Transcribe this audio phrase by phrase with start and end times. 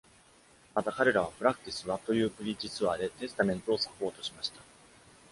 [0.73, 4.59] また、彼らは「プラクティス・ワット・ユー・プリーチ」ツアーでテスタメントをサポートしました。